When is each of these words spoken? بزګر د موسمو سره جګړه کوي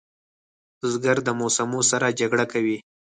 بزګر 0.79 1.17
د 1.23 1.29
موسمو 1.39 1.79
سره 1.91 2.15
جګړه 2.19 2.45
کوي 2.53 2.77